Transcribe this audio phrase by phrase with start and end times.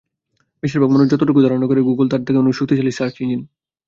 [0.63, 3.41] বেশির ভাগ মানুষ যতটুকু ধারণা করে, গুগল তার থেকেও অনেক শক্তিশালী সার্চ ইঞ্জিন।